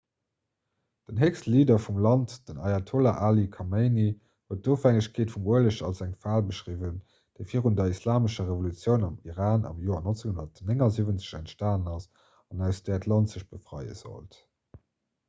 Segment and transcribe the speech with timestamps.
[1.09, 6.15] den héchste leader vum land den ayatollah ali khamenei huet d'ofhängegkeet vum ueleg als eng
[6.25, 6.97] fal beschriwwen
[7.41, 12.09] déi virun der islamescher revolutioun am iran am joer 1979 entstanen ass
[12.55, 14.39] an aus där d'land sech befreie sollt